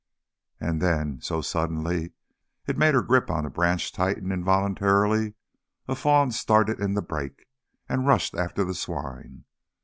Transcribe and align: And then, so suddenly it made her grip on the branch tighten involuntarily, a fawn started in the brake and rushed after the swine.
And 0.59 0.81
then, 0.81 1.21
so 1.21 1.41
suddenly 1.41 2.13
it 2.65 2.75
made 2.75 2.95
her 2.95 3.03
grip 3.03 3.29
on 3.29 3.43
the 3.43 3.51
branch 3.51 3.91
tighten 3.91 4.31
involuntarily, 4.31 5.35
a 5.87 5.93
fawn 5.93 6.31
started 6.31 6.79
in 6.79 6.95
the 6.95 7.03
brake 7.03 7.45
and 7.87 8.07
rushed 8.07 8.33
after 8.33 8.63
the 8.63 8.73
swine. 8.73 9.45